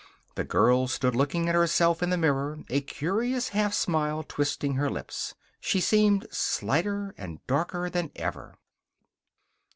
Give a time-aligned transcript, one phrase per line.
[0.33, 4.89] The girl stood looking at herself in the mirror, a curious half smile twisting her
[4.89, 5.35] lips.
[5.59, 8.55] She seemed slighter and darker than ever.